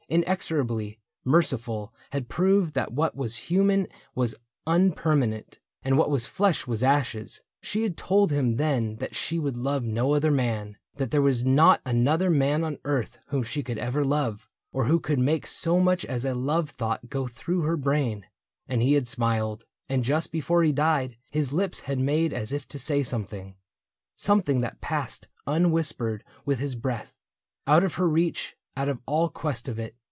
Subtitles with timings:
[0.09, 4.35] Inexorably merciful, had proved That what was human was
[4.67, 7.39] unpermanent And what was flesh was ashes.
[7.61, 11.07] She had told Him then that she would love no other man, 142 THE BOOK
[11.07, 14.49] OF ANNANDALE That there was not another man on earth Whom she could ever love,
[14.73, 18.25] or who could make So much as a love thought go through her brain;
[18.67, 19.63] And he had smiled.
[19.87, 23.55] And just before he died His lips had made as if to say something—
[24.17, 27.15] Something that passed unwhispered with his breath,
[27.65, 29.95] Out of her reach, out of all quest of it.